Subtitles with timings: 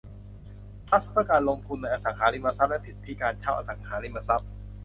[0.87, 4.49] ทรัสต์เพื่อการลงทุนในอสังหาริมทรัพย์และสิทธิการเช่าอสังหาริมทรัพย์